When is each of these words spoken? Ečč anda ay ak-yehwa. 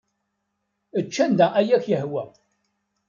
Ečč 0.99 1.15
anda 1.23 1.47
ay 1.59 1.69
ak-yehwa. 1.77 2.23